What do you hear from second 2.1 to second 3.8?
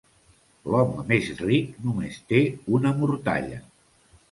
té una mortalla.